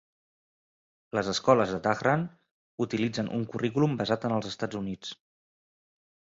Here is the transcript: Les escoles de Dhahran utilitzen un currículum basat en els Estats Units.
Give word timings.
Les 1.17 1.29
escoles 1.33 1.73
de 1.73 1.81
Dhahran 1.89 2.25
utilitzen 2.87 3.31
un 3.37 3.47
currículum 3.53 3.97
basat 4.03 4.29
en 4.31 4.37
els 4.41 4.51
Estats 4.57 4.83
Units. 4.85 5.17